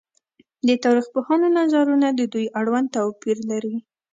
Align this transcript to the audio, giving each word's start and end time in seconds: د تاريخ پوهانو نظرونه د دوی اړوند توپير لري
د 0.67 0.69
تاريخ 0.83 1.05
پوهانو 1.13 1.47
نظرونه 1.59 2.07
د 2.13 2.21
دوی 2.33 2.45
اړوند 2.59 2.87
توپير 2.97 3.37
لري 3.51 3.75